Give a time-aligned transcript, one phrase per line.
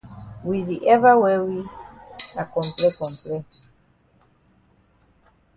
[0.47, 1.41] We we di ever wear
[2.35, 3.37] na comple comple.